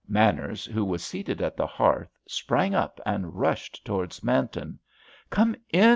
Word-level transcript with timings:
Manners, 0.07 0.65
who 0.65 0.83
was 0.83 1.03
seated 1.05 1.43
at 1.43 1.55
the 1.55 1.67
hearth, 1.67 2.17
sprang 2.27 2.73
up 2.73 2.99
and 3.05 3.35
rushed 3.35 3.85
towards 3.85 4.23
Manton. 4.23 4.79
"Come 5.29 5.55
in! 5.69 5.89